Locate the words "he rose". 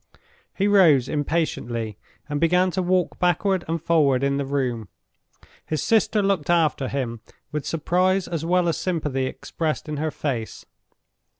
0.55-1.07